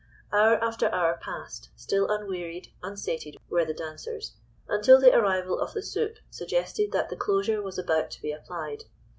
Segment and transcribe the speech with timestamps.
[0.33, 4.33] Hour after hour passed, still unwearied, unsated, were the dancers,
[4.67, 8.85] until the arrival of the soup suggested that the closure was about to be applied.